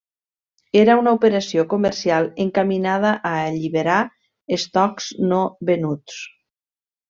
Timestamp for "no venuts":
5.31-6.21